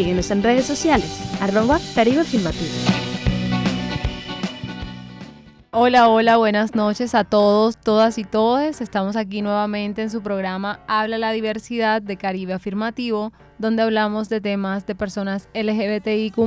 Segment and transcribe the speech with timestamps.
[0.00, 2.70] Síguenos en redes sociales, arroba Caribe Afirmativo.
[5.72, 8.80] Hola, hola, buenas noches a todos, todas y todes.
[8.80, 14.40] Estamos aquí nuevamente en su programa Habla la diversidad de Caribe Afirmativo, donde hablamos de
[14.40, 16.38] temas de personas LGBTIQ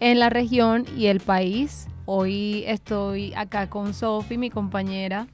[0.00, 1.86] en la región y el país.
[2.06, 5.26] Hoy estoy acá con Sofi, mi compañera.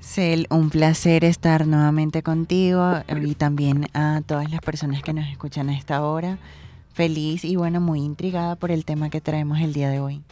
[0.00, 5.68] Cel, un placer estar nuevamente contigo y también a todas las personas que nos escuchan
[5.68, 6.38] a esta hora.
[6.92, 10.22] Feliz y bueno, muy intrigada por el tema que traemos el día de hoy.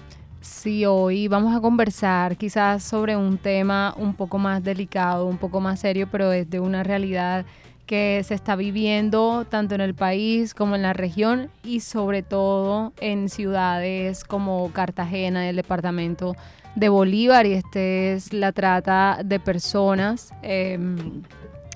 [0.40, 5.60] Sí, hoy vamos a conversar quizás sobre un tema un poco más delicado, un poco
[5.60, 7.44] más serio, pero desde una realidad
[7.86, 12.92] que se está viviendo tanto en el país como en la región y sobre todo
[13.00, 16.36] en ciudades como Cartagena, el departamento
[16.74, 21.22] de Bolívar, y este es la trata de personas, em,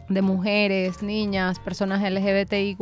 [0.08, 2.78] de mujeres, niñas, personas LGBTIQ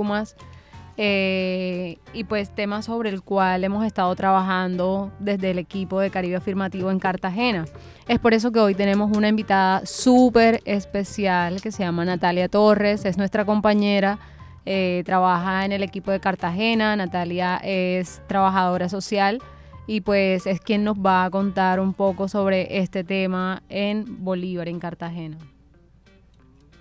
[1.03, 6.37] eh, y pues tema sobre el cual hemos estado trabajando desde el equipo de Caribe
[6.37, 7.65] Afirmativo en Cartagena.
[8.07, 13.07] Es por eso que hoy tenemos una invitada súper especial que se llama Natalia Torres,
[13.07, 14.19] es nuestra compañera,
[14.67, 19.39] eh, trabaja en el equipo de Cartagena, Natalia es trabajadora social
[19.87, 24.69] y pues es quien nos va a contar un poco sobre este tema en Bolívar,
[24.69, 25.39] en Cartagena.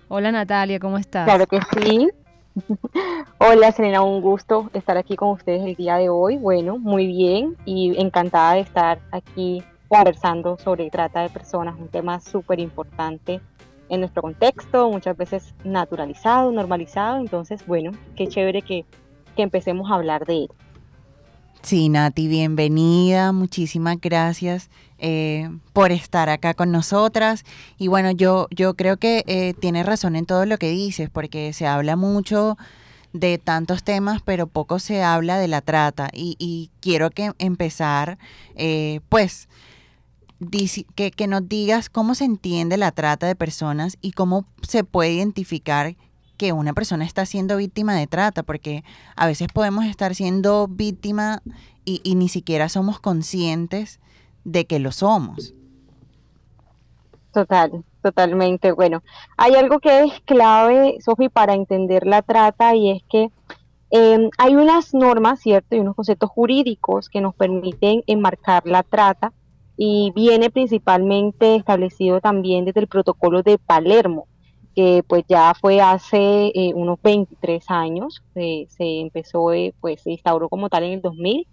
[0.08, 1.24] Hola Natalia, ¿cómo estás?
[1.24, 2.10] Claro que sí,
[3.38, 6.36] Hola Selena, un gusto estar aquí con ustedes el día de hoy.
[6.36, 12.20] Bueno, muy bien y encantada de estar aquí conversando sobre trata de personas, un tema
[12.20, 13.40] súper importante
[13.88, 17.18] en nuestro contexto, muchas veces naturalizado, normalizado.
[17.18, 18.84] Entonces, bueno, qué chévere que,
[19.36, 20.48] que empecemos a hablar de él.
[21.62, 27.44] Sí, Nati, bienvenida, muchísimas gracias eh, por estar acá con nosotras.
[27.76, 31.52] Y bueno, yo, yo creo que eh, tienes razón en todo lo que dices, porque
[31.52, 32.56] se habla mucho
[33.12, 36.08] de tantos temas, pero poco se habla de la trata.
[36.14, 38.18] Y, quiero que empezar,
[38.54, 39.48] eh, pues,
[40.96, 45.12] que, que nos digas cómo se entiende la trata de personas y cómo se puede
[45.12, 45.94] identificar
[46.40, 48.82] que una persona está siendo víctima de trata, porque
[49.14, 51.42] a veces podemos estar siendo víctima
[51.84, 54.00] y, ni siquiera somos conscientes
[54.44, 55.52] de que lo somos.
[57.34, 58.72] Total, totalmente.
[58.72, 59.02] Bueno,
[59.36, 63.30] hay algo que es clave, Sofi, para entender la trata y es que
[63.90, 65.76] em, hay unas normas, ¿cierto?
[65.76, 69.34] Y unos conceptos jurídicos que nos permiten enmarcar la trata
[69.76, 74.26] y viene principalmente establecido también desde el protocolo de Palermo
[74.74, 80.48] que pues ya fue hace eh, unos 23 años, se empezó, eh, pues se instauró
[80.48, 81.46] como tal en el 2000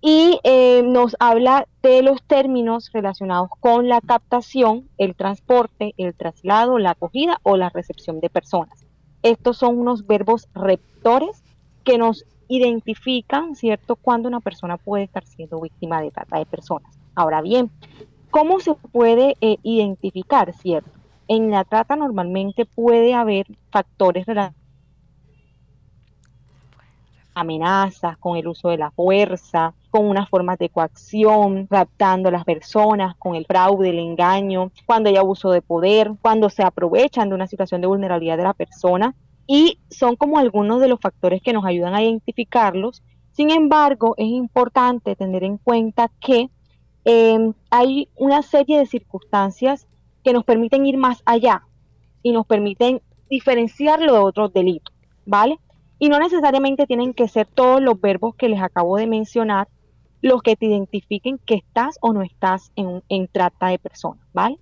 [0.00, 6.78] y eh, nos habla de los términos relacionados con la captación, el transporte, el traslado,
[6.78, 8.86] la acogida o la recepción de personas.
[9.22, 11.44] Estos son unos verbos rectores
[11.84, 16.98] que nos identifican, ¿cierto?, cuando una persona puede estar siendo víctima de trata de personas.
[17.14, 17.70] Ahora bien,
[18.30, 21.01] ¿cómo se puede identificar, ¿cierto?
[21.28, 24.62] En la trata normalmente puede haber factores relacionados
[27.34, 32.44] amenazas, con el uso de la fuerza, con unas formas de coacción, raptando a las
[32.44, 37.34] personas, con el fraude, el engaño, cuando hay abuso de poder, cuando se aprovechan de
[37.34, 39.14] una situación de vulnerabilidad de la persona.
[39.46, 43.02] Y son como algunos de los factores que nos ayudan a identificarlos.
[43.32, 46.48] Sin embargo, es importante tener en cuenta que
[47.04, 49.86] eh, hay una serie de circunstancias
[50.22, 51.62] que nos permiten ir más allá
[52.22, 54.94] y nos permiten diferenciarlo de otros delitos,
[55.26, 55.58] ¿vale?
[55.98, 59.68] Y no necesariamente tienen que ser todos los verbos que les acabo de mencionar
[60.20, 64.58] los que te identifiquen que estás o no estás en, en trata de personas, ¿vale?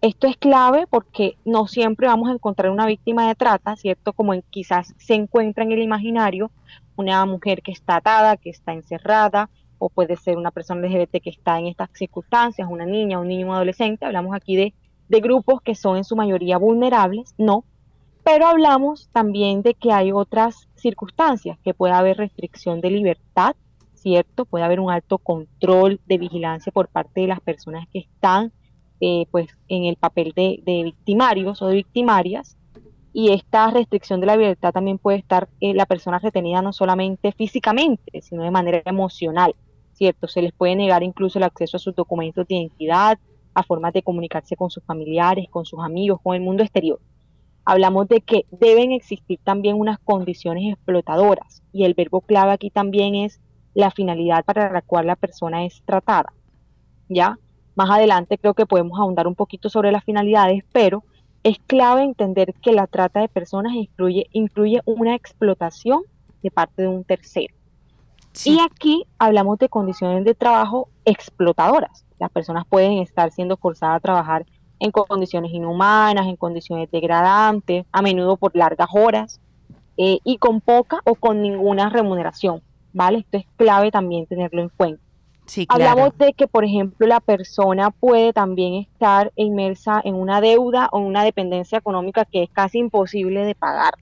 [0.00, 4.12] Esto es clave porque no siempre vamos a encontrar una víctima de trata, ¿cierto?
[4.12, 6.50] Como quizás se encuentra en el imaginario
[6.96, 9.48] una mujer que está atada, que está encerrada,
[9.78, 13.48] o puede ser una persona LGBT que está en estas circunstancias, una niña, un niño,
[13.48, 14.04] un adolescente.
[14.04, 14.74] Hablamos aquí de
[15.14, 17.64] de grupos que son en su mayoría vulnerables, no,
[18.24, 23.54] pero hablamos también de que hay otras circunstancias, que puede haber restricción de libertad,
[23.94, 24.44] ¿cierto?
[24.44, 28.52] Puede haber un alto control de vigilancia por parte de las personas que están
[29.00, 32.56] eh, pues, en el papel de, victimarios o de victimarias.
[33.12, 37.30] y esta restricción de la libertad también puede estar eh, la persona retenida no solamente
[37.30, 39.54] físicamente, sino de manera emocional,
[39.92, 40.26] ¿cierto?
[40.26, 43.16] Se les puede negar incluso el acceso a sus documentos de identidad,
[43.54, 47.00] a formas de comunicarse con sus familiares, con sus amigos, con el mundo exterior.
[47.64, 53.14] Hablamos de que deben existir también unas condiciones explotadoras y el verbo clave aquí también
[53.14, 53.40] es
[53.72, 56.32] la finalidad para la cual la persona es tratada.
[57.08, 57.38] ¿Ya?
[57.74, 61.04] Más adelante creo que podemos ahondar un poquito sobre las finalidades, pero
[61.42, 66.02] es clave entender que la trata de personas incluye, incluye una explotación
[66.42, 67.54] de parte de un tercero.
[68.44, 72.04] Y aquí hablamos de condiciones de trabajo explotadoras.
[72.18, 74.46] Las personas pueden estar siendo forzadas a trabajar
[74.80, 79.40] en condiciones inhumanas, en condiciones degradantes, a menudo por largas horas
[79.96, 82.62] eh, y con poca o con ninguna remuneración.
[82.92, 83.18] ¿Vale?
[83.18, 85.02] Esto es clave también tenerlo en cuenta.
[85.68, 90.98] Hablamos de que, por ejemplo, la persona puede también estar inmersa en una deuda o
[90.98, 93.94] en una dependencia económica que es casi imposible de pagar,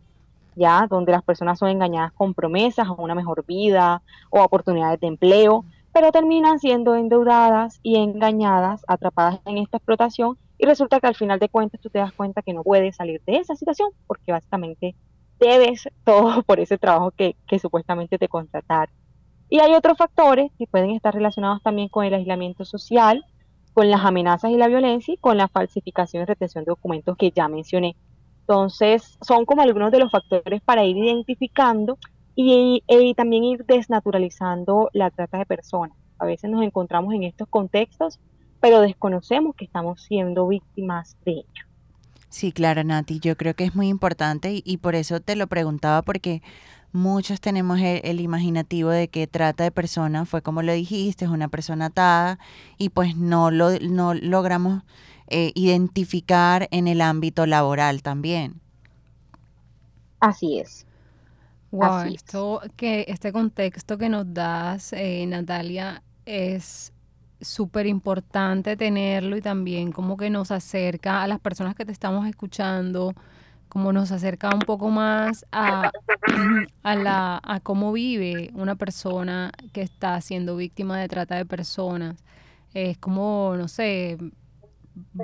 [0.55, 0.87] ¿ya?
[0.89, 5.65] Donde las personas son engañadas con promesas a una mejor vida o oportunidades de empleo,
[5.93, 11.39] pero terminan siendo endeudadas y engañadas, atrapadas en esta explotación y resulta que al final
[11.39, 14.95] de cuentas tú te das cuenta que no puedes salir de esa situación porque básicamente
[15.41, 18.95] debes todo por ese trabajo que, que supuestamente te contrataron.
[19.49, 23.25] Y hay otros factores que pueden estar relacionados también con el aislamiento social,
[23.75, 27.31] con las amenazas y la violencia y con la falsificación y retención de documentos que
[27.33, 27.97] ya mencioné.
[28.43, 31.99] Entonces, son como algunos de los factores para ir identificando
[32.35, 35.97] y, y, también ir desnaturalizando la trata de personas.
[36.19, 38.19] A veces nos encontramos en estos contextos,
[38.61, 41.67] pero desconocemos que estamos siendo víctimas de ello.
[42.29, 46.03] Sí, claro, Nati, yo creo que es muy importante y por eso te lo preguntaba
[46.03, 46.43] porque
[46.95, 51.49] Muchos tenemos el, imaginativo de que trata de persona, fue como lo dijiste, es una
[51.49, 52.39] persona atada
[52.77, 54.83] y pues no lo no logramos
[55.33, 58.61] eh, identificar en el ámbito laboral también.
[60.21, 60.87] Así es.
[61.73, 66.93] Wow, esto, que este contexto que nos das, eh, Natalia, es
[67.41, 72.27] súper importante tenerlo y también como que nos acerca a las personas que te estamos
[72.29, 73.15] escuchando,
[73.71, 75.91] como nos acerca un poco más a,
[76.83, 82.23] a, la, a cómo vive una persona que está siendo víctima de trata de personas.
[82.75, 84.19] Es como, no sé,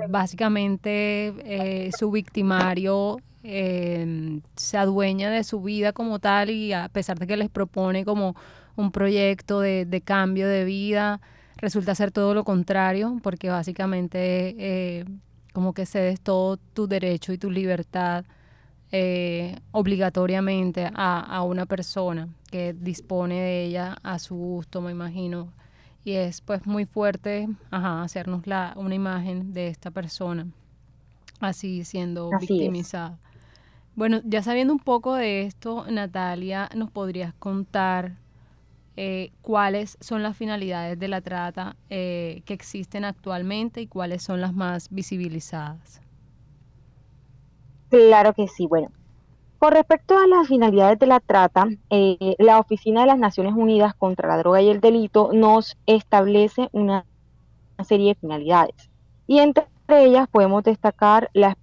[0.09, 7.19] básicamente eh, su victimario em, se adueña de su vida como tal y a pesar
[7.19, 8.35] de que les propone como
[8.75, 11.21] un proyecto de, de cambio de vida,
[11.57, 15.05] resulta ser todo lo contrario, porque básicamente eh,
[15.53, 18.25] como que cedes todo tu derecho y tu libertad
[18.91, 25.53] eh, obligatoriamente a, una persona que dispone de ella a su gusto, me imagino.
[26.09, 30.47] Y es pues muy fuerte hacernos la, una imagen de esta persona
[31.39, 33.19] así siendo victimizada.
[33.93, 38.13] Bueno, ya sabiendo un poco de esto, Natalia, ¿nos podrías contar
[38.97, 44.41] eh, cuáles son las finalidades de la trata eh, que existen actualmente y cuáles son
[44.41, 46.01] las más visibilizadas?
[47.89, 48.65] Claro que sí.
[48.65, 48.89] Bueno,
[49.59, 53.93] con respecto a las finalidades de la trata, eh, la Oficina de las Naciones Unidas
[53.93, 57.05] contra la Droga y el Delito nos establece una
[57.83, 58.89] serie de finalidades.
[59.27, 61.57] Y entre ellas podemos destacar la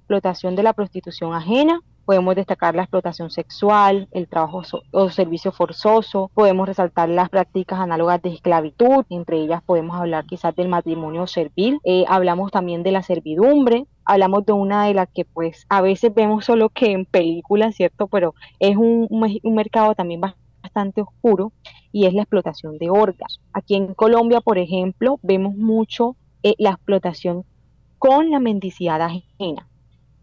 [0.00, 6.32] explotación de la prostitución ajena, podemos destacar la explotación sexual, el trabajo o servicio forzoso,
[6.34, 11.78] podemos resaltar las prácticas análogas de esclavitud, entre ellas podemos hablar quizás del matrimonio servil,
[11.84, 16.12] eh, hablamos también de la servidumbre, hablamos de una de las que pues a veces
[16.12, 18.08] vemos solo que en películas, ¿cierto?
[18.08, 21.52] Pero es un, un mercado también bastante oscuro
[21.92, 23.40] y es la explotación de órganos.
[23.52, 27.44] Aquí en Colombia, por ejemplo, vemos mucho eh, la explotación
[27.98, 29.68] con la mendicidad ajena,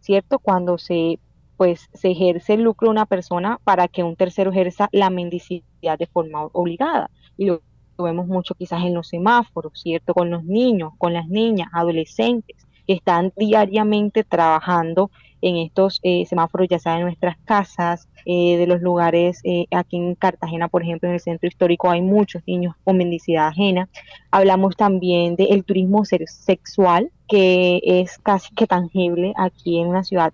[0.02, 0.40] ¿cierto?
[0.40, 1.20] Cuando se
[1.56, 5.98] pues se ejerce el lucro de una persona para que un tercero ejerza la mendicidad
[5.98, 7.10] de forma obligada.
[7.36, 7.62] Y lo,
[7.98, 10.14] vemos mucho quizás en los semáforos, ¿cierto?
[10.14, 16.68] Con los niños, con las niñas, adolescentes, que están diariamente trabajando en estos eh, semáforos,
[16.70, 21.08] ya sea en nuestras casas, eh, de los lugares, eh, aquí en Cartagena, por ejemplo,
[21.08, 23.88] en el centro histórico hay muchos niños con mendicidad ajena.
[24.32, 30.34] Hablamos también del turismo sexual, que es casi que tangible aquí en una ciudad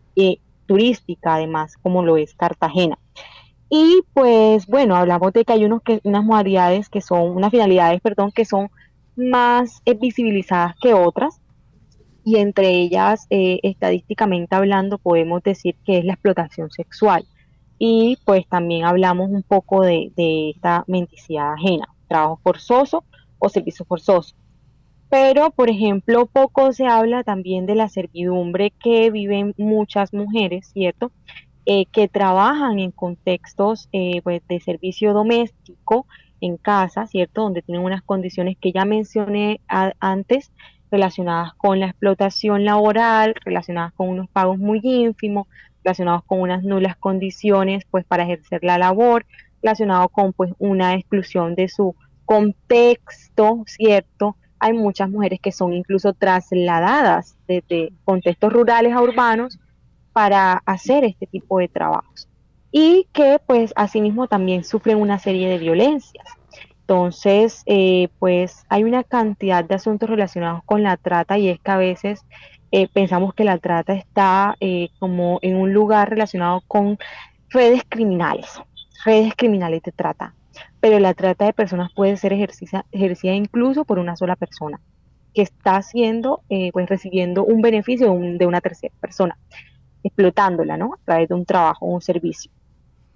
[0.65, 2.97] turística, además, como lo es Cartagena.
[3.69, 8.01] Y pues bueno, hablamos de que hay unos que, unas modalidades que son, unas finalidades,
[8.01, 8.69] perdón, que son
[9.15, 11.39] más visibilizadas que otras.
[12.25, 17.25] Y entre ellas, eh, estadísticamente hablando, podemos decir que es la explotación sexual.
[17.77, 20.11] Y pues también hablamos un poco de,
[20.55, 23.03] esta mendicidad ajena, trabajo forzoso
[23.39, 24.35] o servicio forzoso.
[25.09, 31.11] Pero, por ejemplo, poco se habla también de la servidumbre que viven muchas mujeres, ¿cierto?
[31.65, 36.07] Eh, que trabajan en contextos eh, pues, de servicio doméstico
[36.41, 37.43] en casa, ¿cierto?
[37.43, 39.61] Donde tienen unas condiciones que ya mencioné
[39.99, 40.51] antes
[40.93, 45.47] relacionadas con la explotación laboral, relacionadas con unos pagos muy ínfimos,
[45.83, 49.25] relacionados con unas nulas condiciones pues para ejercer la labor,
[49.63, 51.95] relacionado con pues una exclusión de su
[52.25, 54.37] contexto, ¿cierto?
[54.59, 59.57] Hay muchas mujeres que son incluso trasladadas desde contextos rurales a urbanos
[60.13, 62.29] para hacer este tipo de trabajos
[62.71, 66.27] y que pues asimismo también sufren una serie de violencias.
[66.83, 71.71] Entonces, eh, pues hay una cantidad de asuntos relacionados con la trata y es que
[71.71, 72.25] a veces
[72.71, 76.97] eh, pensamos que la trata está eh, como en un lugar relacionado con
[77.49, 78.59] redes criminales,
[79.05, 80.35] redes criminales de trata,
[80.81, 84.81] pero la trata de personas puede ser ejercida, ejercida incluso por una sola persona
[85.33, 86.41] que está haciendo,
[86.73, 89.37] pues recibiendo un beneficio de, una tercera persona,
[90.03, 90.93] explotándola, ¿no?
[90.93, 92.51] A través de un trabajo o un servicio.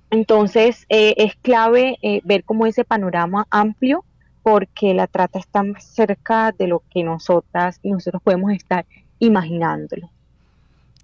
[0.10, 4.04] Entonces, eh, es clave eh, ver como ese panorama amplio
[4.44, 8.86] porque la trata está más cerca de lo que nosotras y nosotros podemos estar
[9.20, 10.10] imaginándolo.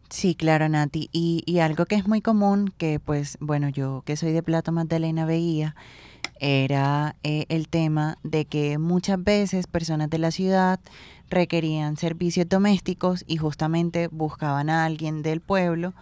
[0.10, 1.10] Sí, claro, Nati.
[1.12, 4.72] Y, y algo que es muy común, que pues, bueno, yo que soy de Plata
[4.72, 5.75] Magdalena veía,
[6.39, 10.79] era eh, el tema de que muchas veces personas de la ciudad
[11.29, 15.93] requerían servicios domésticos y justamente buscaban a alguien del pueblo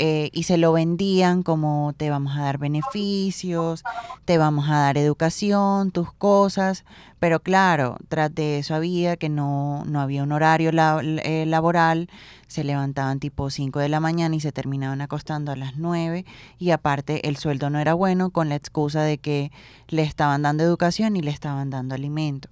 [0.00, 3.82] eh, y se lo vendían como te vamos a dar beneficios,
[4.24, 6.84] te vamos a dar educación, tus cosas,
[7.18, 12.08] pero claro, tras de eso había que no, no había un horario eh, laboral,
[12.46, 16.24] se levantaban tipo 5 de la mañana y se terminaban acostando a las 9
[16.60, 19.50] y aparte el sueldo no era bueno con la excusa de que
[19.88, 22.48] le estaban dando educación y le estaban dando alimento.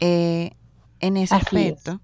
[0.00, 0.52] Eh,
[1.00, 2.00] en ese aspecto,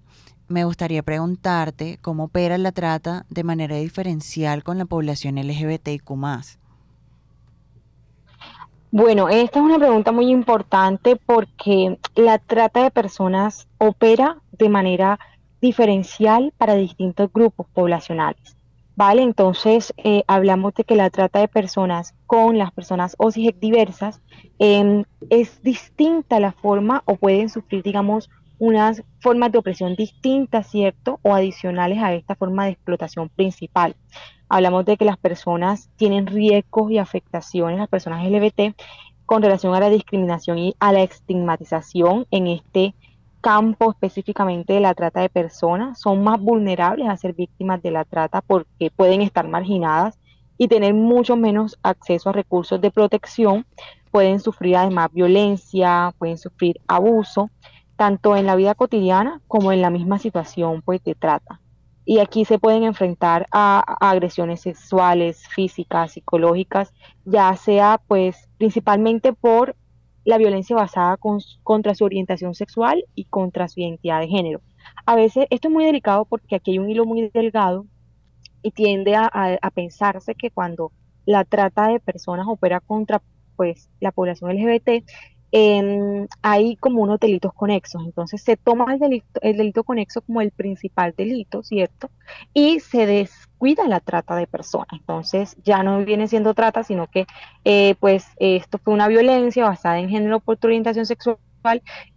[0.47, 6.11] me gustaría preguntarte cómo opera la trata de manera diferencial con la población LGBTIQ.
[8.91, 15.19] Bueno, esta es una pregunta muy importante porque la trata de personas opera de manera
[15.61, 18.55] diferencial para distintos grupos poblacionales.
[18.95, 19.23] ¿Vale?
[19.23, 24.21] Entonces, eh, hablamos de que la trata de personas con las personas OSIGEC diversas
[24.59, 28.29] em, es distinta la forma o pueden sufrir, digamos,
[28.59, 31.19] unas formas de opresión distintas, ¿cierto?
[31.21, 33.95] O adicionales a esta forma de explotación principal.
[34.49, 38.75] Hablamos de que las personas tienen riesgos y afectaciones, las personas LGBT,
[39.25, 42.93] con relación a la discriminación y a la estigmatización en este
[43.41, 48.05] campo específicamente de la trata de personas, son más vulnerables a ser víctimas de la
[48.05, 50.17] trata porque pueden estar marginadas
[50.57, 53.65] y tener mucho menos acceso a recursos de protección,
[54.11, 57.49] pueden sufrir además violencia, pueden sufrir abuso
[57.95, 61.59] tanto en la vida cotidiana como en la misma situación pues de trata.
[62.05, 69.75] Y aquí se pueden enfrentar a, agresiones sexuales, físicas, psicológicas, ya sea pues principalmente por
[70.25, 71.17] la violencia basada
[71.63, 74.61] contra su orientación sexual y contra su identidad de género.
[75.05, 77.85] A veces esto es muy delicado porque aquí hay un hilo muy delgado
[78.61, 80.91] y tiende a, a pensarse que cuando
[81.25, 83.21] la trata de personas opera contra
[83.55, 85.05] pues la población LGBT,
[86.41, 88.03] hay como unos delitos conexos.
[88.05, 92.09] Entonces se toma el delito, el delito conexo como el principal delito, ¿cierto?
[92.53, 94.87] Y se descuida la trata de personas.
[94.91, 97.27] Entonces ya no viene siendo trata, sino que
[97.65, 101.37] eh, pues esto fue una violencia basada en género por tu orientación sexual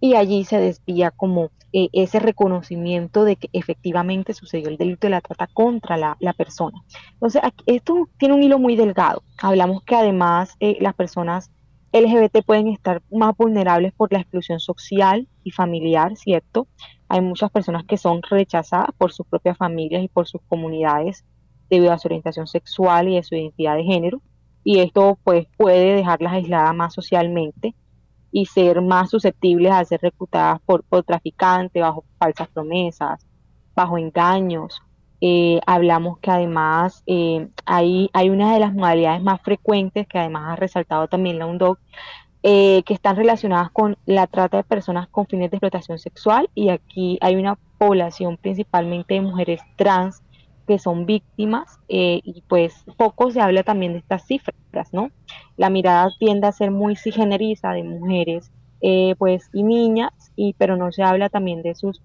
[0.01, 5.11] y allí se desvía como eh, ese reconocimiento de que efectivamente sucedió el delito de
[5.11, 6.83] la trata contra la, persona.
[7.13, 9.23] Entonces, esto tiene un hilo muy delgado.
[9.43, 11.51] Hablamos que además eh, las personas
[11.93, 16.67] LGBT pueden estar más vulnerables por la exclusión social y familiar, ¿cierto?
[17.09, 21.25] Hay muchas personas que son rechazadas por sus propias familias y por sus comunidades
[21.71, 24.21] debido a su orientación sexual y de su identidad de género.
[24.65, 27.75] Y esto pues puede dejarlas aisladas más socialmente
[28.33, 33.25] y ser más susceptibles a ser reclutadas por, por traficantes bajo falsas promesas,
[33.75, 34.83] bajo engaños
[35.21, 40.53] eh, hablamos que además eh, hay, hay una de las modalidades más frecuentes que además
[40.53, 41.79] ha resaltado también la UNDOC,
[42.43, 46.69] eh, que están relacionadas con la trata de personas con fines de explotación sexual y
[46.69, 50.23] aquí hay una población principalmente de mujeres trans
[50.67, 55.11] que son víctimas y pues poco se habla también de estas cifras, ¿no?
[55.57, 58.51] La mirada tiende a ser muy cisgeneriza de mujeres
[59.17, 62.03] pues y niñas, y, pero no se habla también de sus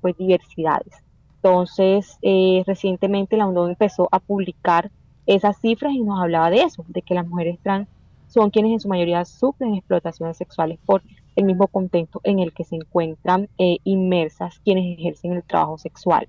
[0.00, 1.07] pues diversidades.
[1.42, 4.90] Entonces, eh, recientemente la UNDO empezó a publicar
[5.26, 7.88] esas cifras y nos hablaba de eso, de que las mujeres trans
[8.28, 11.02] son quienes en su mayoría sufren explotaciones sexuales por
[11.36, 16.28] el mismo contexto en el que se encuentran eh, inmersas quienes ejercen el trabajo sexual.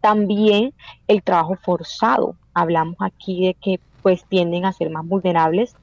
[0.00, 0.74] También
[1.08, 2.36] el trabajo forzado.
[2.54, 5.74] Hablamos aquí de que pues tienden a ser más vulnerables.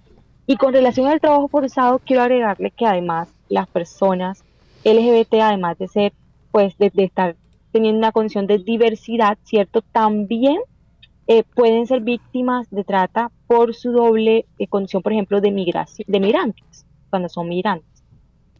[0.48, 4.44] Y con relación al trabajo forzado, quiero agregarle que además las personas
[4.84, 6.14] LGBT, además de ser,
[6.52, 7.36] pues, de, estar
[7.75, 9.82] teniendo una condición de diversidad, ¿cierto?
[9.82, 10.62] También
[11.27, 15.51] eh, pueden ser víctimas de trata por su doble eh, condición, por ejemplo, de
[16.08, 18.05] de migrantes, cuando son migrantes.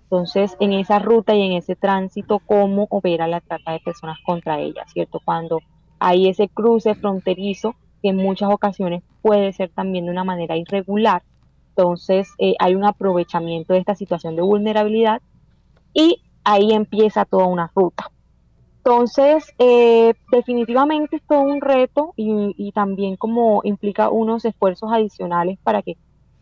[0.04, 4.60] Entonces, en esa ruta y en ese tránsito, ¿cómo opera la trata de personas contra
[4.60, 5.22] ellas, ¿cierto?
[5.24, 5.62] Cuando
[5.98, 11.24] hay ese cruce fronterizo, que en muchas ocasiones puede ser también de una manera irregular,
[11.70, 15.22] entonces eh, hay un aprovechamiento de esta situación de vulnerabilidad
[15.94, 18.12] y ahí empieza toda una ruta.
[18.86, 25.58] Entonces, eh, definitivamente es todo un reto y, y, también como implica unos esfuerzos adicionales
[25.64, 25.98] para que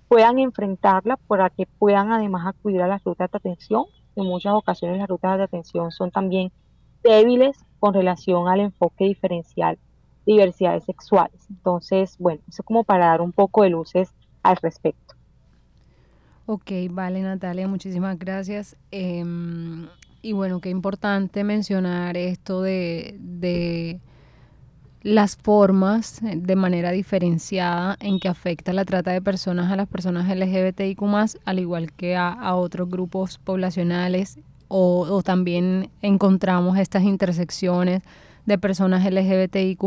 [0.10, 3.86] puedan enfrentarla, para que puedan además acudir a las rutas de atención.
[4.18, 6.52] En muchas ocasiones las rutas de atención son también
[7.02, 9.78] débiles con relación al enfoque diferencial
[10.26, 11.40] de diversidades sexuales.
[11.50, 15.16] Entonces, bueno, eso como para dar un poco de luces al respecto.
[16.46, 18.76] Ok, vale Natalia, muchísimas gracias.
[18.92, 19.88] Em,
[20.24, 24.00] y bueno, qué importante mencionar esto de, de
[25.04, 29.88] las formas eh, de manera diferenciada en que afecta la trata de personas a las
[29.88, 31.04] personas LGBTIQ
[31.44, 34.40] al igual que a, otros grupos poblacionales
[34.70, 38.02] o, también encontramos estas intersecciones
[38.46, 39.84] de personas LGBTIQ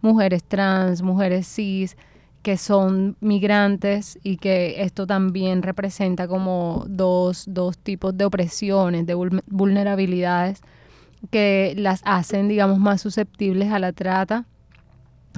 [0.00, 1.96] mujeres trans, mujeres cis,
[2.42, 9.14] que son migrantes y que esto también representa como dos, dos tipos de opresiones, de
[9.46, 10.60] vulnerabilidades
[11.30, 14.44] que las hacen, digamos, más susceptibles a la trata.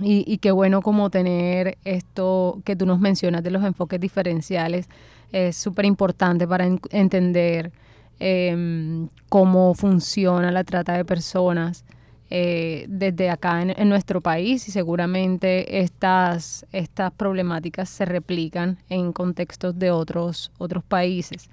[0.02, 4.88] Y, y qué bueno como tener esto que tú nos mencionas de los enfoques diferenciales
[5.34, 7.72] es súper importante para entender
[8.20, 11.84] em, cómo funciona la trata de personas
[12.30, 19.78] eh, desde acá en, nuestro país y seguramente estas, estas problemáticas se replican en contextos
[19.78, 21.50] de otros, otros países.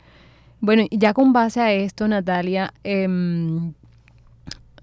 [0.60, 3.74] Bueno, ya con base a esto, Natalia, em,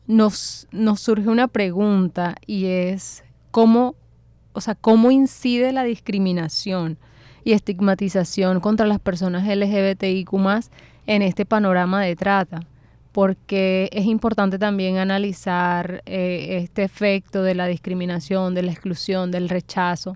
[0.06, 3.94] nos, nos surge una pregunta y es cómo,
[4.52, 6.98] o sea, cómo incide la discriminación
[7.44, 10.32] y estigmatización contra las personas LGBTIQ
[11.06, 12.60] en este panorama de trata,
[13.12, 19.48] porque es importante también analizar eh, este efecto de la discriminación, de la exclusión, del
[19.48, 20.12] rechazo.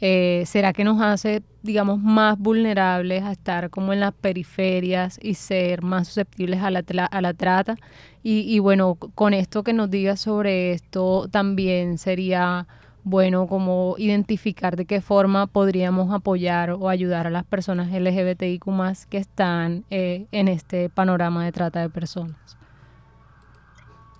[0.00, 5.34] Eh, ¿Será que nos hace, digamos, más vulnerables a estar como en las periferias y
[5.34, 7.76] ser más susceptibles a la, a la trata?
[8.22, 12.66] Y, bueno, con esto que nos digas sobre esto, también sería
[13.04, 18.64] bueno como identificar de qué forma podríamos apoyar o ayudar a las personas LGBTIQ
[19.08, 22.36] que están eh, en este panorama de trata de personas.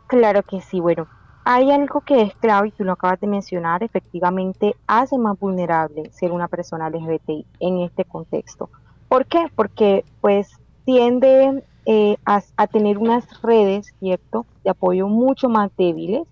[0.06, 1.06] Claro que sí, bueno,
[1.44, 6.10] hay algo que es clave y tú lo acabas de mencionar, efectivamente hace más vulnerable
[6.12, 8.70] ser una persona LGBTI en este contexto.
[9.08, 9.46] ¿Por qué?
[9.54, 10.50] Porque pues
[10.84, 16.28] tiende eh, a, tener unas redes, ¿cierto?, de apoyo mucho más débiles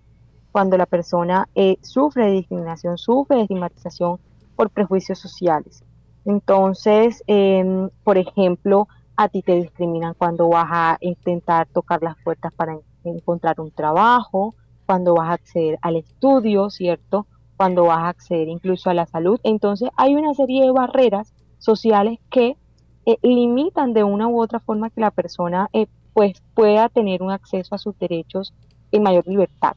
[0.57, 4.19] cuando la persona eh, sufre de discriminación, sufre de estigmatización
[4.57, 5.85] por prejuicios sociales.
[6.25, 8.89] Entonces, em, por ejemplo,
[9.19, 14.55] a ti te discriminan cuando vas a intentar tocar las puertas para encontrar un trabajo,
[14.87, 17.27] cuando vas a acceder al estudio, ¿cierto?
[17.59, 19.39] Cuando vas a acceder incluso a la salud.
[19.43, 22.57] Entonces, hay una serie de barreras sociales que
[23.05, 27.31] eh, limitan de una u otra forma que la persona eh, pues pueda tener un
[27.31, 28.55] acceso a sus derechos
[28.91, 29.77] en mayor libertad.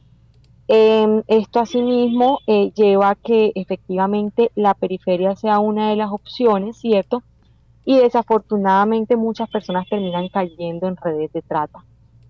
[0.72, 6.76] Em, esto asimismo eh, lleva a que efectivamente la periferia sea una de las opciones,
[6.76, 7.24] ¿cierto?
[7.84, 11.84] Y desafortunadamente muchas personas terminan cayendo en redes de trata,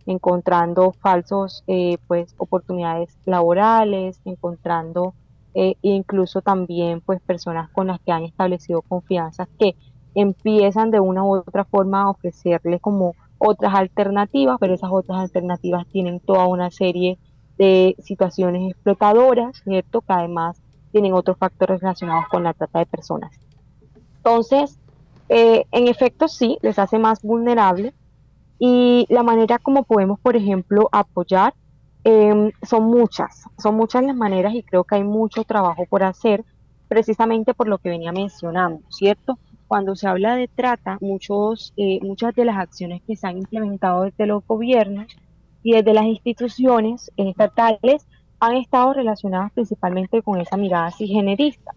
[0.07, 1.65] encontrando falsos
[2.07, 5.13] pues oportunidades laborales, encontrando
[5.83, 9.77] incluso también pues personas con las que han establecido confianzas que
[10.15, 15.87] empiezan de una u otra forma a ofrecerle como otras alternativas, pero esas otras alternativas
[15.89, 17.30] tienen toda una serie de
[17.99, 20.01] situaciones explotadoras, ¿cierto?
[20.01, 20.61] Que además
[20.93, 23.31] tienen otros factores relacionados con la trata de personas.
[24.17, 24.79] Entonces,
[25.29, 27.95] eh, en efecto, sí, les hace más vulnerables
[28.59, 31.55] y la manera como podemos, por ejemplo, apoyar
[32.05, 36.45] em, son muchas, son muchas las maneras y creo que hay mucho trabajo por hacer
[36.89, 39.39] precisamente por lo que venía mencionando, ¿cierto?
[39.71, 44.03] cuando se habla de trata, muchos, eh, muchas de las acciones que se han implementado
[44.03, 45.07] desde los gobiernos
[45.63, 48.07] y desde las instituciones estatales
[48.41, 51.73] han estado relacionadas principalmente con esa mirada cisgenerista,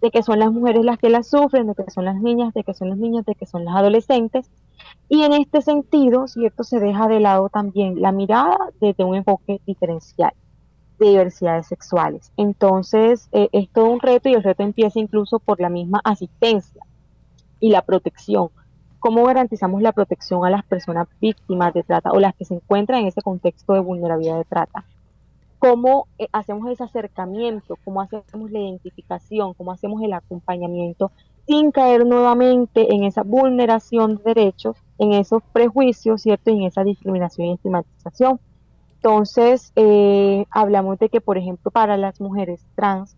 [0.00, 2.64] de que son las mujeres las que las sufren, de que son las niñas, de
[2.64, 4.50] que son los niños, de que son las adolescentes,
[5.08, 6.64] Y en este sentido, ¿cierto?
[6.64, 10.32] Se deja de lado también la mirada desde un enfoque diferencial
[10.98, 12.32] de diversidades sexuales.
[12.36, 16.82] Entonces, eh, es todo un reto y el reto empieza incluso por la misma asistencia
[17.60, 18.50] y la protección.
[19.00, 23.00] ¿Cómo garantizamos la protección a las personas víctimas de trata o las que se encuentran
[23.00, 24.84] en ese contexto de vulnerabilidad de trata?
[25.58, 27.76] ¿Cómo eh, hacemos ese acercamiento?
[27.84, 29.54] ¿Cómo hacemos la identificación?
[29.54, 31.12] ¿Cómo hacemos el acompañamiento
[31.46, 36.50] sin caer nuevamente en esa vulneración de derechos, en esos prejuicios, ¿cierto?
[36.50, 38.38] Y en esa discriminación y estigmatización.
[38.96, 43.16] Entonces, eh, hablamos de que, por ejemplo, para las mujeres trans,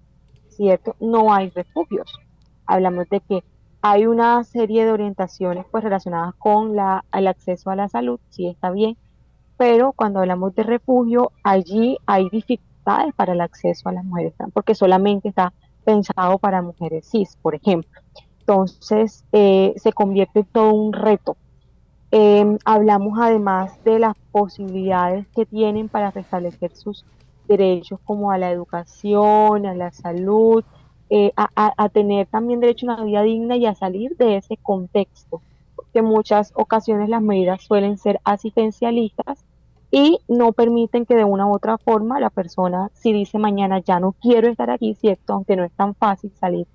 [0.51, 0.95] ¿cierto?
[1.01, 2.13] No hay refugios.
[2.67, 3.43] Hablamos de que
[3.83, 8.47] hay una serie de orientaciones pues relacionadas con la, el acceso a la salud, sí
[8.47, 8.97] está bien,
[9.57, 14.53] pero cuando hablamos de refugio, allí hay dificultades para el acceso a las mujeres trans,
[14.53, 15.53] porque solamente está
[15.85, 18.01] pensado para mujeres cis, por ejemplo.
[18.41, 21.37] Entonces, eh, se convierte en todo un reto.
[22.11, 27.05] Em, hablamos además de las posibilidades que tienen para restablecer sus
[27.47, 30.65] derechos como a la educación, a la salud,
[31.13, 35.43] eh, a, tener también derecho a una vida digna y a salir de ese contexto,
[35.75, 39.45] porque muchas ocasiones las medidas suelen ser asistencialistas
[39.91, 43.99] y no permiten que de una u otra forma la persona, si dice mañana ya
[43.99, 46.69] no quiero estar aquí, cierto, aunque no es tan fácil salir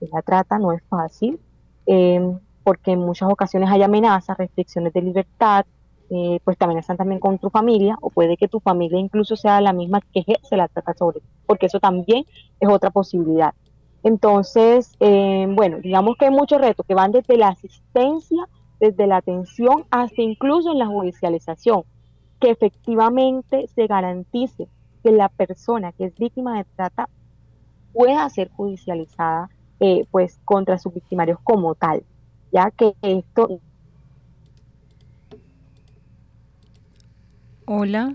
[0.00, 1.40] de la trata, no es fácil,
[1.86, 5.64] em, porque en muchas ocasiones hay amenazas, restricciones de libertad,
[6.10, 9.62] eh, pues te amenazan también con tu familia, o puede que tu familia incluso sea
[9.62, 12.26] la misma que se la trata sobre, porque eso también
[12.60, 13.54] es otra posibilidad.
[14.02, 18.48] Entonces, eh, bueno, digamos que hay muchos retos que van desde la asistencia,
[18.80, 21.82] desde la atención, hasta incluso en la judicialización,
[22.40, 24.68] que efectivamente se garantice
[25.02, 27.08] que la persona que es víctima de trata
[27.92, 32.02] pueda ser judicializada eh, pues contra sus victimarios como tal,
[32.52, 33.60] ya que esto...
[37.66, 38.14] Hola.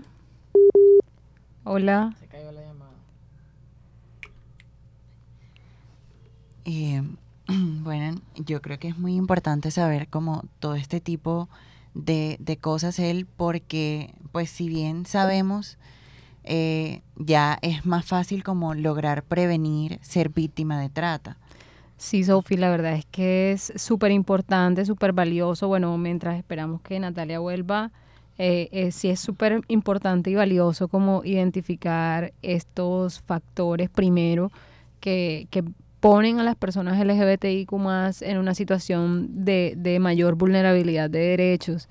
[1.64, 2.12] Hola.
[6.64, 7.02] Eh,
[7.48, 11.48] bueno, yo creo que es muy importante saber como todo este tipo
[11.94, 15.78] de, cosas él, porque pues si bien sabemos,
[16.42, 21.38] eh, ya es más fácil como lograr prevenir ser víctima de trata.
[21.96, 25.68] Sí, Sofi, la verdad es que es súper importante, súper valioso.
[25.68, 27.92] Bueno, mientras esperamos que Natalia vuelva,
[28.36, 34.50] eh sí es súper importante y valioso como identificar estos factores primero
[34.98, 35.62] que, que
[36.04, 41.88] ponen a las personas LGBTIQ más en una situación de, mayor vulnerabilidad de derechos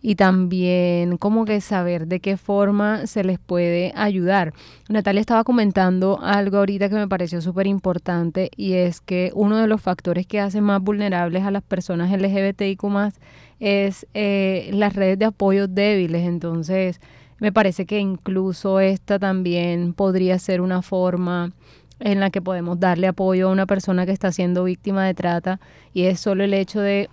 [0.00, 4.54] y también como que saber de qué forma se les puede ayudar.
[4.88, 9.66] Natalia estaba comentando algo ahorita que me pareció súper importante y es que uno de
[9.66, 13.20] los factores que hacen más vulnerables a las personas LGBTIQ más
[13.58, 16.26] es eh, las redes de apoyo débiles.
[16.26, 16.98] Entonces,
[17.40, 21.52] me parece que incluso esta también podría ser una forma
[22.00, 25.60] en la que podemos darle apoyo a una persona que está siendo víctima de trata
[25.92, 27.08] y es solo el hecho de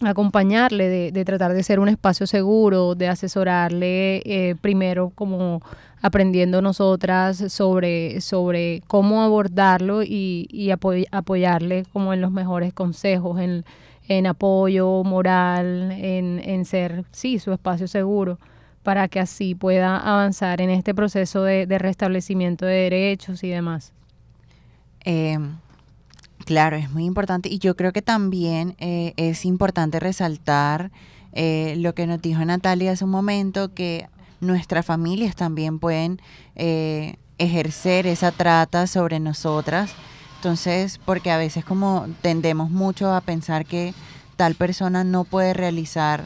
[0.00, 5.60] acompañarle, de, tratar de ser un espacio seguro, de asesorarle eh, primero como
[6.02, 10.70] aprendiendo nosotras sobre, sobre cómo abordarlo y,
[11.10, 17.88] apoyarle como en los mejores consejos, en, apoyo moral, en, en, ser, sí, su espacio
[17.88, 18.38] seguro,
[18.84, 23.92] para que así pueda avanzar en este proceso de restablecimiento de derechos y demás.
[25.04, 25.38] Eh,
[26.48, 30.90] claro, es muy importante y yo creo que también eh, es importante resaltar
[31.34, 34.08] eh, lo que nos dijo Natalia hace un momento, que
[34.40, 36.22] nuestras familias también pueden
[36.56, 39.90] eh, ejercer esa trata sobre nosotras.
[40.36, 43.92] Entonces, porque a veces como tendemos mucho a pensar que
[44.36, 46.24] tal persona no puede realizar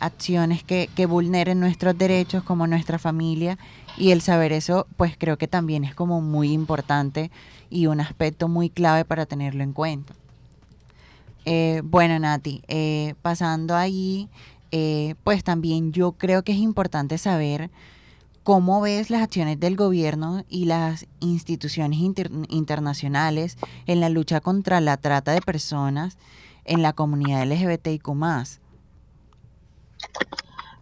[0.00, 3.58] acciones que, que vulneren nuestros derechos como nuestra familia
[3.96, 7.30] y el saber eso, pues creo que también es como muy importante
[7.70, 10.14] y un aspecto muy clave para tenerlo en cuenta.
[11.44, 14.28] Eh, bueno, Nati, eh, pasando ahí,
[14.70, 17.70] eh, pues también yo creo que es importante saber
[18.42, 24.96] cómo ves las acciones del gobierno y las instituciones internacionales en la lucha contra la
[24.96, 26.18] trata de personas
[26.64, 28.08] en la comunidad LGBTIQ.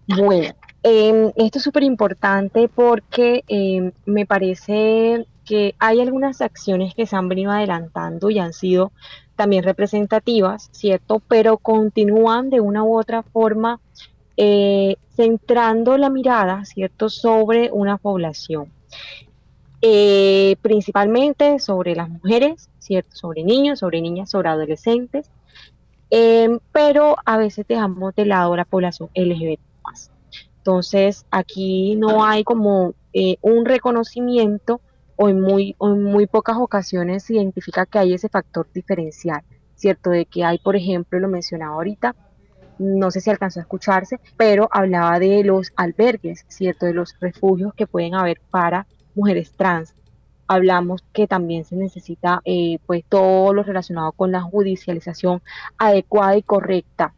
[0.08, 7.06] Bueno, em, esto es súper importante porque em, me parece que hay algunas acciones que
[7.06, 8.92] se han venido adelantando y han sido
[9.36, 11.22] también representativas, ¿cierto?
[11.28, 13.80] Pero continúan de una u otra forma
[14.36, 18.70] eh, centrando la mirada, ¿cierto?, sobre una población.
[19.82, 23.14] Eh, principalmente sobre las mujeres, ¿cierto?
[23.14, 25.30] Sobre niños, sobre niñas, sobre adolescentes.
[26.10, 29.60] em, pero a veces dejamos de lado la población LGBT
[30.58, 34.80] Entonces, aquí no hay como eh, un reconocimiento
[35.16, 39.42] o en, muy, o en muy pocas ocasiones se identifica que hay ese factor diferencial,
[39.74, 40.10] ¿cierto?
[40.10, 42.14] De que hay, por ejemplo, lo mencionaba ahorita,
[42.78, 46.86] no sé si alcanzó a escucharse, pero hablaba de los albergues, ¿cierto?
[46.86, 49.94] De los refugios que pueden haber para mujeres trans.
[50.46, 55.42] Hablamos que también se necesita eh, pues todo lo relacionado con la judicialización
[55.78, 57.14] adecuada y correcta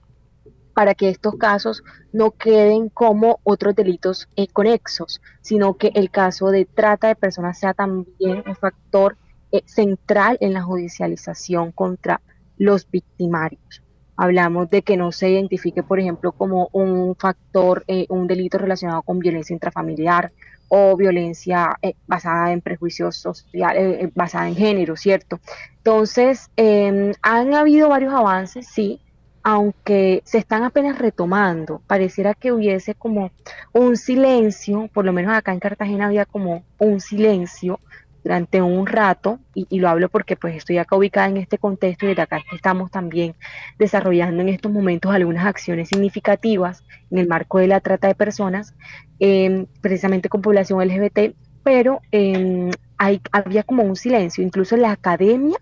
[0.79, 6.53] para que estos casos no queden como otros delitos eh, conexos, sino que el caso
[6.53, 9.17] de trata de personas sea también un factor
[9.51, 12.21] eh, central en la judicialización contra
[12.59, 13.83] los victimarios
[14.17, 19.03] hablamos de que no se identifique, por ejemplo, como un factor, eh, un delito relacionado
[19.03, 20.33] con violencia intrafamiliar
[20.69, 25.41] o violencia eh, basada en prejuicios sociales, basada en género, ¿cierto?
[25.79, 29.01] Entonces, em, han habido varios avances, sí,
[29.49, 33.31] aunque se están apenas retomando, pareciera que hubiese como
[33.73, 37.81] un silencio, por lo menos acá en Cartagena había como un silencio
[38.23, 42.15] durante un rato, y, lo hablo porque pues estoy acá ubicada en este contexto y
[42.15, 43.37] de acá estamos también
[43.79, 48.75] desarrollando en estos momentos algunas acciones significativas en el marco de la trata de personas,
[49.19, 54.93] em, precisamente con población LGBT, pero em, hay, había como un silencio, incluso en la
[54.93, 55.57] academia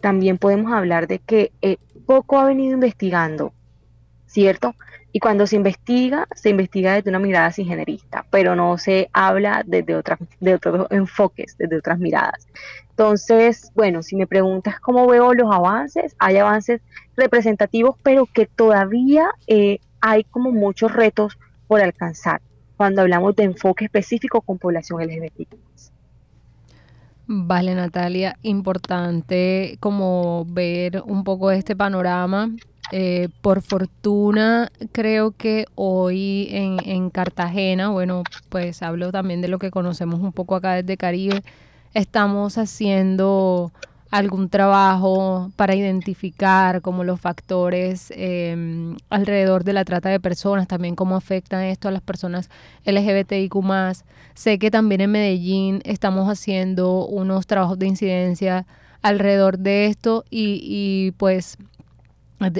[0.00, 3.52] también podemos hablar de que eh, poco ha venido investigando,
[4.26, 4.74] ¿cierto?
[5.12, 10.02] Y cuando se investiga, se investiga desde una mirada singenerista, pero no se habla desde
[10.40, 12.46] de otros enfoques, desde otras miradas.
[12.90, 16.80] Entonces, bueno, si me preguntas cómo veo los avances, hay avances
[17.16, 22.40] representativos, pero que todavía eh, hay como muchos retos por alcanzar
[22.76, 25.54] cuando hablamos de enfoque específico con población LGBT.
[27.28, 32.50] Vale, Natalia, importante como ver un poco este panorama.
[32.92, 39.58] Eh, por fortuna, creo que hoy en, en, Cartagena, bueno, pues hablo también de lo
[39.58, 41.42] que conocemos un poco acá desde Caribe,
[41.94, 43.72] estamos haciendo
[44.10, 50.94] algún trabajo para identificar como los factores em, alrededor de la trata de personas, también
[50.94, 52.48] cómo afecta esto a las personas
[52.84, 53.54] LGBTIQ.
[54.34, 58.66] Sé que también en Medellín estamos haciendo unos trabajos de incidencia
[59.02, 61.58] alrededor de esto y, y pues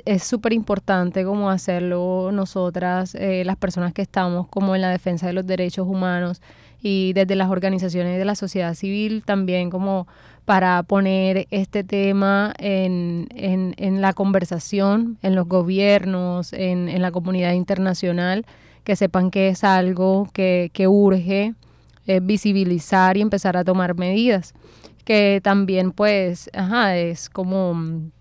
[0.05, 5.27] es súper importante como hacerlo nosotras, eh, las personas que estamos como en la defensa
[5.27, 6.41] de los derechos humanos
[6.81, 10.07] y desde las organizaciones de la sociedad civil también como
[10.47, 17.53] para poner este tema en, en, la conversación, en los gobiernos, en, en, la comunidad
[17.53, 18.47] internacional,
[18.85, 21.55] que sepan que es algo que, que urge
[22.07, 24.55] eh, visibilizar y empezar a tomar medidas,
[25.05, 28.13] que también pues, ajá, es como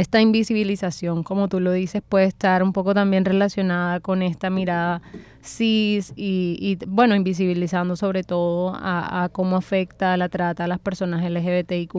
[0.00, 5.02] esta invisibilización, como tú lo dices, puede estar un poco también relacionada con esta mirada
[5.42, 11.94] cis y, bueno, invisibilizando sobre todo a, cómo afecta la trata a las personas LGBTIQ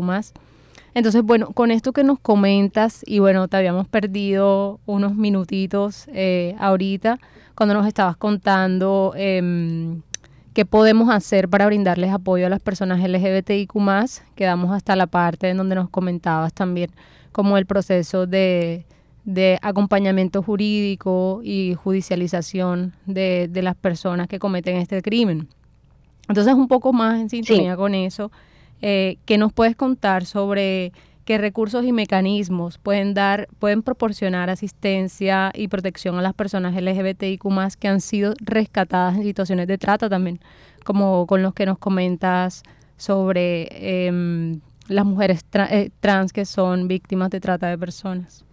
[0.93, 6.55] Entonces, bueno, con esto que nos comentas, y bueno, te habíamos perdido unos minutitos eh,
[6.59, 7.19] ahorita
[7.55, 10.01] cuando nos estabas contando em,
[10.53, 13.71] qué podemos hacer para brindarles apoyo a las personas LGBTIQ
[14.35, 16.91] quedamos hasta la parte en donde nos comentabas también
[17.35, 18.85] como el proceso de,
[19.61, 25.49] acompañamiento jurídico y judicialización de, las personas que cometen este crimen.
[26.29, 28.31] Entonces, un poco más en sintonía con eso,
[28.81, 30.93] eh, ¿qué nos puedes contar sobre
[31.25, 37.43] qué recursos y mecanismos pueden dar, pueden proporcionar asistencia y protección a las personas LGBTIQ
[37.77, 40.39] que han sido rescatadas en situaciones de trata también,
[40.85, 42.63] como con los que nos comentas
[42.95, 48.45] sobre em, las mujeres eh, trans que son víctimas de trata de personas.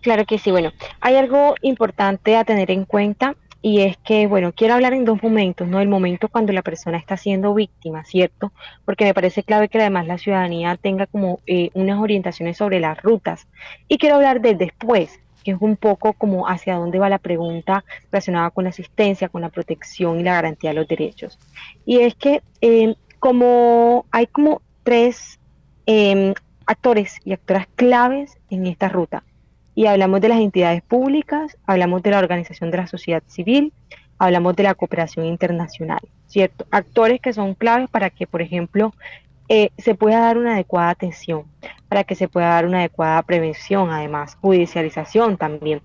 [0.00, 4.52] Claro que sí, bueno, hay algo importante a tener en cuenta y es que, bueno,
[4.52, 5.80] quiero hablar en dos momentos, ¿no?
[5.80, 8.52] El momento cuando la persona está siendo víctima, ¿cierto?
[8.84, 13.02] Porque me parece clave que además la ciudadanía tenga como eh, unas orientaciones sobre las
[13.02, 13.48] rutas.
[13.88, 17.84] Y quiero hablar del después, que es un poco como hacia dónde va la pregunta
[18.12, 21.36] relacionada con la asistencia, con la protección y la garantía de los derechos.
[21.84, 25.38] Y es que eh, como hay como tres
[25.86, 26.34] em,
[26.66, 29.24] actores y actoras claves en esta ruta.
[29.74, 33.72] Y hablamos de las entidades públicas, hablamos de la organización de la sociedad civil,
[34.18, 36.66] hablamos de la cooperación internacional, ¿cierto?
[36.70, 38.92] Actores que son claves para que, por ejemplo,
[39.50, 41.44] eh, se pueda dar una adecuada atención,
[41.88, 45.80] para que se pueda dar una adecuada prevención, además, judicialización también.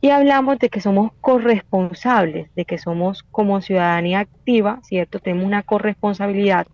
[0.00, 5.18] Y hablamos de que somos corresponsables, de que somos como ciudadanía activa, ¿cierto?
[5.18, 6.68] Tenemos una corresponsabilidad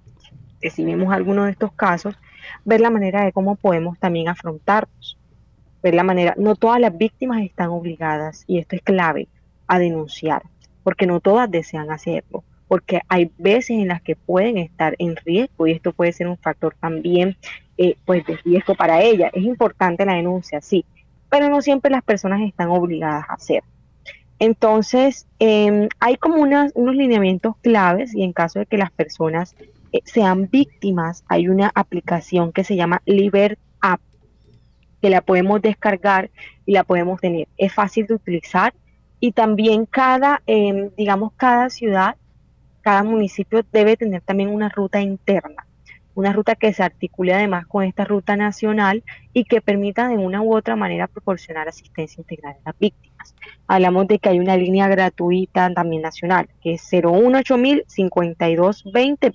[0.71, 2.15] si vemos alguno de estos casos,
[2.65, 5.19] ver la manera de cómo podemos también afrontarlos.
[5.83, 9.29] ver la manera, no todas las víctimas están obligadas, y esto es clave,
[9.67, 10.43] a denunciar,
[10.83, 15.67] porque no todas desean hacerlo, porque hay veces en las que pueden estar en riesgo
[15.67, 17.37] y esto puede ser un factor también
[17.77, 19.31] eh, pues de riesgo para ella.
[19.33, 20.85] Es importante la denuncia, sí,
[21.29, 23.63] pero no siempre las personas están obligadas a hacer.
[24.39, 29.55] Entonces, em, hay como unos lineamientos claves y en caso de que las personas
[30.05, 34.01] sean víctimas, hay una aplicación que se llama Liber App,
[35.01, 36.31] que la podemos descargar
[36.67, 37.49] y la podemos tener.
[37.57, 38.75] Es fácil de utilizar
[39.21, 42.17] y también cada, em, digamos, cada ciudad,
[42.81, 45.67] cada municipio debe tener también una ruta interna,
[46.15, 49.03] una ruta que se articule además con esta ruta nacional
[49.33, 53.35] y que permita de una u otra manera proporcionar asistencia integral a las víctimas.
[53.67, 59.33] Hablamos de que hay una línea gratuita también nacional, que es 018 52 20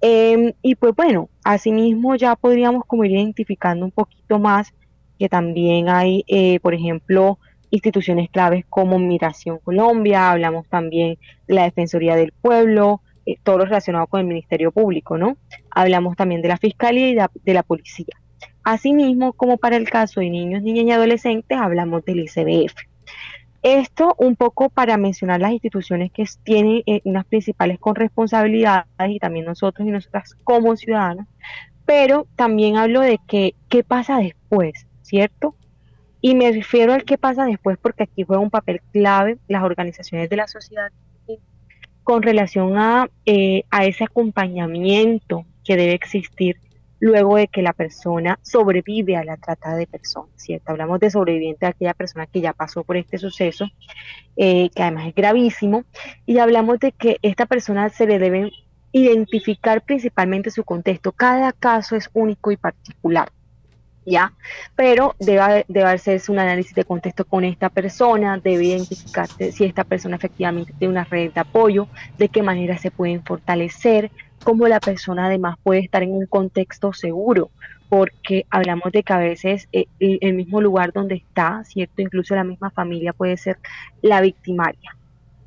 [0.00, 4.74] 20 Em, y pues bueno, asimismo ya podríamos como ir identificando un poquito más
[5.18, 7.38] que también hay, eh, por ejemplo,
[7.70, 13.64] instituciones claves como Migración Colombia, hablamos también de la Defensoría del Pueblo, eh, todo lo
[13.64, 15.38] relacionado con el Ministerio Público, ¿no?
[15.70, 18.14] Hablamos también de la Fiscalía y de la Policía.
[18.62, 22.74] Asimismo, como para el caso de niños, niñas y adolescentes, hablamos del ICBF.
[23.64, 29.46] Esto un poco para mencionar las instituciones que tienen eh, unas principales corresponsabilidades y también
[29.46, 31.26] nosotros y nosotras como ciudadanos,
[31.86, 35.54] pero también hablo de que qué pasa después, ¿cierto?
[36.20, 40.28] Y me refiero al qué pasa después porque aquí juega un papel clave las organizaciones
[40.28, 40.92] de la sociedad
[42.02, 46.58] con relación a, eh, a ese acompañamiento que debe existir
[47.04, 50.72] luego de que la persona sobrevive a la trata de personas, ¿cierto?
[50.72, 53.66] Hablamos de sobreviviente de aquella persona que ya pasó por este suceso,
[54.36, 55.84] eh, que además es gravísimo,
[56.24, 58.52] y hablamos de que esta persona se le debe
[58.92, 61.12] identificar principalmente su contexto.
[61.12, 63.30] Cada caso es único y particular.
[64.06, 64.32] ¿ya?
[64.74, 69.84] Pero debe, debe hacerse un análisis de contexto con esta persona, debe identificarse si esta
[69.84, 71.86] persona efectivamente tiene una red de apoyo,
[72.16, 74.10] de qué manera se pueden fortalecer,
[74.44, 77.50] cómo la persona además puede estar en un contexto seguro,
[77.88, 82.02] porque hablamos de que a veces eh, el mismo lugar donde está, ¿cierto?
[82.02, 83.58] Incluso la misma familia puede ser
[84.02, 84.96] la victimaria.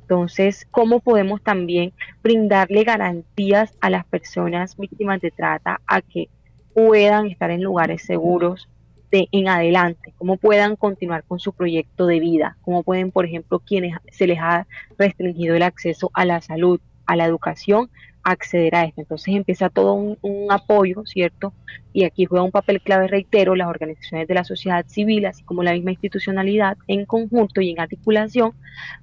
[0.02, 6.28] Entonces, ¿cómo podemos también brindarle garantías a las personas víctimas de trata a que
[6.74, 8.68] puedan estar en lugares seguros
[9.10, 13.58] de en adelante, cómo puedan continuar con su proyecto de vida, cómo pueden, por ejemplo,
[13.58, 14.66] quienes se les ha
[14.98, 17.90] restringido el acceso a la salud, a la educación,
[18.30, 19.00] acceder a esto.
[19.00, 20.16] Entonces empieza todo un,
[20.50, 21.52] apoyo, ¿cierto?
[21.92, 25.62] Y aquí juega un papel clave, reitero, las organizaciones de la sociedad civil, así como
[25.62, 28.52] la misma institucionalidad, en conjunto y en articulación,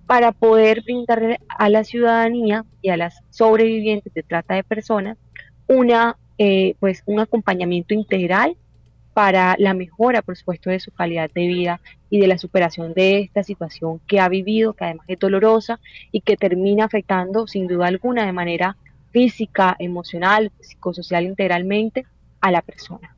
[0.07, 5.17] para poder brindarle a la ciudadanía y a las sobrevivientes de trata de personas
[5.67, 8.57] una, eh, pues, un acompañamiento integral
[9.15, 13.19] para la mejora, por supuesto, de su calidad de vida y de la superación de
[13.19, 15.79] esta situación que ha vivido, que además es dolorosa
[16.11, 18.75] y que termina afectando sin duda alguna de manera
[19.15, 22.05] física, emocional, psicosocial integralmente
[22.41, 23.15] a la persona.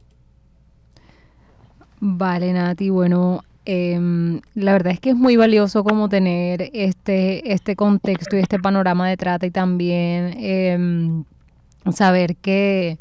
[2.00, 7.76] Vale, Nati, bueno, em, la verdad es que es muy valioso como tener este, este
[7.76, 11.24] contexto y este panorama de trata y también em,
[11.92, 13.00] saber que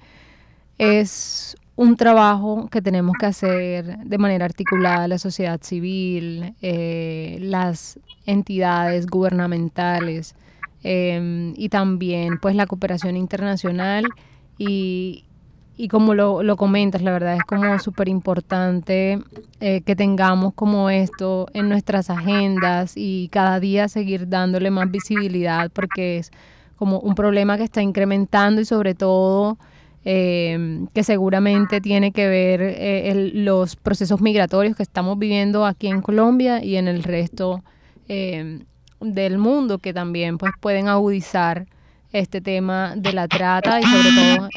[0.79, 8.01] es un trabajo que tenemos que hacer de manera articulada la sociedad civil, eh, las
[8.25, 10.35] entidades gubernamentales,
[10.83, 14.05] Em, y también pues la cooperación internacional
[14.59, 15.25] y,
[15.77, 19.19] y como lo, lo, comentas, la verdad es como súper importante
[19.61, 25.71] eh, que tengamos como esto en nuestras agendas y cada día seguir dándole más visibilidad
[25.73, 26.31] porque es
[26.77, 29.59] como un problema que está incrementando y sobre todo
[30.05, 36.01] em, que seguramente tiene que ver eh, los procesos migratorios que estamos viviendo aquí en
[36.01, 37.65] Colombia y en el resto
[38.09, 38.61] eh,
[39.01, 41.67] del mundo que también pues pueden agudizar
[42.13, 44.49] este tema de la trata y sobre todo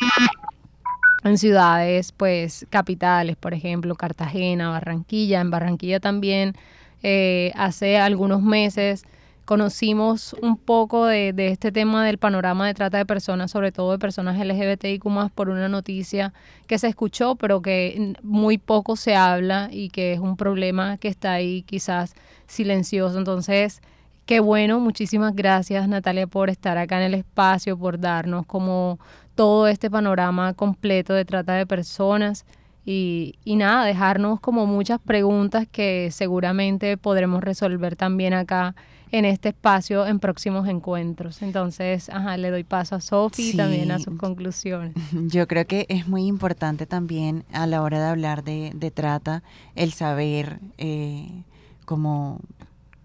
[1.23, 5.41] en ciudades pues capitales, por ejemplo Cartagena, Barranquilla.
[5.41, 6.55] En Barranquilla también
[7.03, 9.05] eh, hace algunos meses
[9.45, 13.93] conocimos un poco de, de, este tema del panorama de trata de personas, sobre todo
[13.93, 16.33] de personas LGBTIQ por una noticia
[16.67, 21.07] que se escuchó, pero que muy poco se habla y que es un problema que
[21.07, 22.13] está ahí quizás
[22.45, 23.17] silencioso.
[23.17, 23.81] Entonces,
[24.29, 28.99] Qué bueno, muchísimas gracias Natalia por estar acá en el espacio, por darnos como
[29.33, 32.45] todo este panorama completo de trata de personas
[32.85, 38.75] y, y nada, dejarnos como muchas preguntas que seguramente podremos resolver también acá
[39.11, 41.41] en este espacio en próximos encuentros.
[41.41, 44.93] Entonces, ajá, le doy paso a Sofi y también a sus conclusiones.
[45.11, 49.41] Yo creo que es muy importante también a la hora de hablar de, trata
[49.73, 51.45] el saber eh,
[51.85, 52.41] como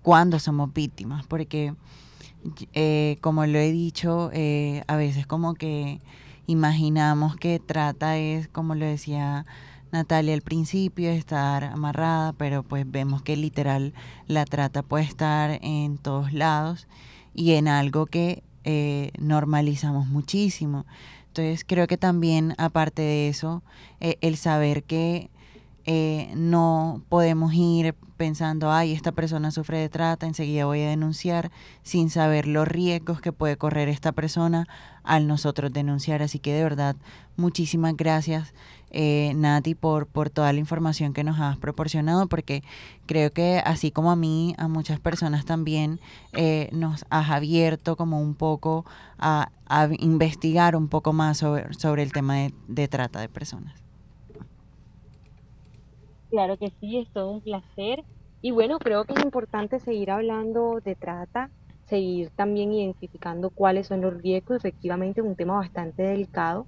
[0.05, 1.74] cuándo somos víctimas, porque
[2.74, 5.98] eh, como lo he dicho, eh, a veces como que
[6.46, 9.46] imaginamos que trata es, como lo decía
[9.92, 13.94] Natalia al principio, estar amarrada, pero pues vemos que literal
[14.26, 16.86] la trata puede estar en todos lados
[17.34, 20.84] y en algo que eh, normalizamos muchísimo.
[21.28, 23.62] Entonces creo que también aparte de eso,
[24.00, 25.30] el saber que
[25.87, 31.51] eh, no podemos ir pensando, ay, esta persona sufre de trata, enseguida voy a denunciar,
[31.82, 34.66] sin saber los riesgos que puede correr esta persona
[35.03, 36.22] al nosotros denunciar.
[36.22, 36.97] Así que de verdad,
[37.37, 38.55] muchísimas gracias,
[38.91, 42.62] eh, Nati, por, por toda la información que nos has proporcionado, porque
[43.07, 46.01] creo que así como a mí, a muchas personas también
[46.32, 48.87] eh, nos has abierto como un poco
[49.18, 49.51] a,
[49.99, 52.37] investigar un poco más sobre, sobre el tema
[52.68, 53.84] de trata de personas.
[56.35, 58.05] Claro que sí, es todo un placer.
[58.43, 61.53] Y bueno, creo que es importante seguir hablando de trata,
[61.87, 64.57] seguir también identificando cuáles son los riesgos.
[64.57, 66.66] Efectivamente, es un tema bastante delicado,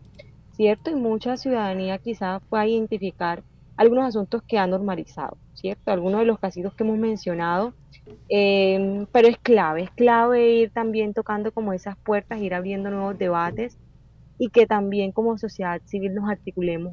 [0.52, 0.90] ¿cierto?
[0.90, 3.42] Y mucha ciudadanía quizás pueda identificar
[3.76, 5.90] algunos asuntos que ha normalizado, ¿cierto?
[5.90, 7.74] Algunos de los casitos que hemos mencionado,
[8.28, 13.18] em, pero es clave, es clave ir también tocando como esas puertas, ir abriendo nuevos
[13.18, 13.78] debates
[14.38, 16.92] y que también como sociedad civil nos articulemos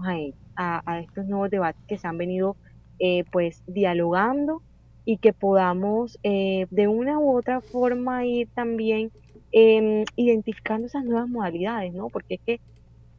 [0.56, 2.56] a, a, estos nuevos debates que se han venido
[3.00, 4.62] eh, pues dialogando
[5.06, 9.12] y que podamos eh, de una u otra forma ir también
[9.52, 12.08] em, identificando esas nuevas modalidades, ¿no?
[12.08, 12.62] Porque es que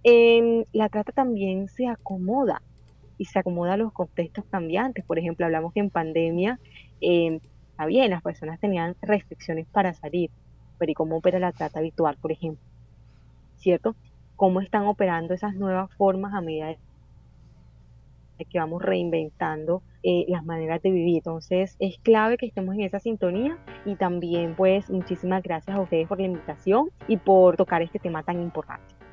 [0.05, 2.63] em, la trata también se acomoda
[3.19, 5.05] y se acomoda a los contextos cambiantes.
[5.05, 6.59] Por ejemplo, hablamos que en pandemia,
[7.01, 10.31] está bien, las personas tenían restricciones para salir,
[10.79, 12.65] pero ¿y cómo opera la trata habitual, por ejemplo?
[13.59, 13.95] ¿Cierto?
[14.37, 16.77] Cómo están operando esas nuevas formas a medida
[18.51, 21.19] que vamos reinventando eh, las maneras de vivir.
[21.19, 26.09] Entonces es clave que estemos en esa sintonía y también pues muchísimas gracias a ustedes
[26.09, 29.04] por la invitación y por tocar este tema tan importante.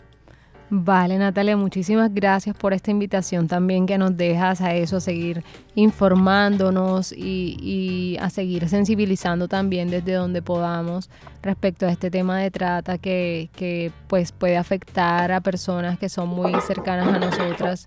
[0.73, 5.43] Vale, Natalia, muchísimas gracias por esta invitación también que nos dejas a eso, a seguir
[5.75, 11.09] informándonos y, a seguir sensibilizando también desde donde podamos
[11.41, 16.53] respecto a este tema de trata que, pues puede afectar a personas que son muy
[16.61, 17.85] cercanas a nosotras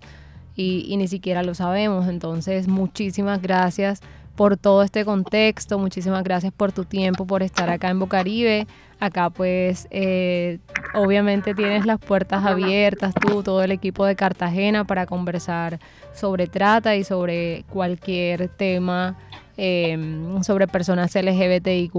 [0.55, 2.07] y, y ni siquiera lo sabemos.
[2.07, 3.99] Entonces, muchísimas gracias
[4.35, 5.79] por todo este contexto.
[5.79, 8.67] Muchísimas gracias por tu tiempo, por estar acá en Bocaribe.
[8.99, 10.59] Acá pues eh,
[10.95, 15.79] obviamente tienes las puertas abiertas, tú, todo el equipo de Cartagena para conversar
[16.13, 19.17] sobre trata y sobre cualquier tema
[19.57, 21.95] em, sobre personas LGBTIQ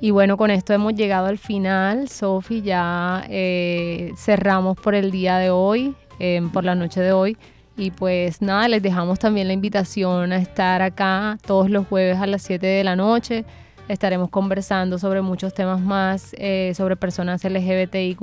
[0.00, 2.08] y bueno, con esto hemos llegado al final.
[2.08, 7.38] Sofi, ya eh, cerramos por el día de hoy, em, por la noche de hoy.
[7.76, 12.26] Y pues nada, les dejamos también la invitación a estar acá todos los jueves a
[12.26, 13.44] las 7 de la noche.
[13.88, 18.22] Estaremos conversando sobre muchos temas más, eh, sobre personas LGBTIQ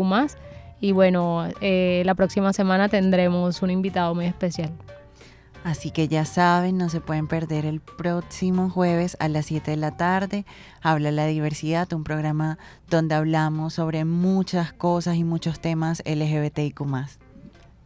[0.79, 4.71] Y bueno, eh, la próxima semana tendremos un invitado muy especial.
[5.63, 9.77] Así que ya saben, no se pueden perder el próximo jueves a las 7 de
[9.77, 10.45] la tarde.
[10.81, 12.57] Habla la diversidad, un programa
[12.89, 16.81] donde hablamos sobre muchas cosas y muchos temas LGBTIQ.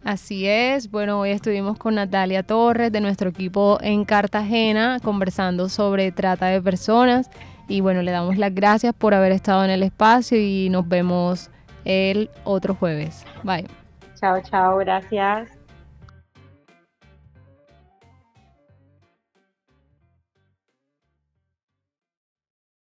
[0.05, 6.11] Así es, bueno, hoy estuvimos con Natalia Torres de nuestro equipo en Cartagena conversando sobre
[6.11, 7.29] trata de personas
[7.67, 11.49] y bueno, le damos las gracias por haber estado en el espacio y nos vemos
[11.83, 13.25] el otro jueves.
[13.43, 13.67] Bye.
[14.15, 15.54] Chao, chao, gracias.